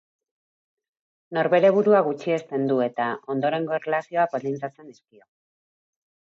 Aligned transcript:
Norbere 1.37 1.69
burua 1.75 1.99
gutxiesten 2.07 2.65
du 2.71 2.79
eta, 2.87 3.11
ondorengo 3.35 3.77
erlazioak 3.81 4.35
baldintzatzen 4.37 4.91
dizkio. 4.95 5.25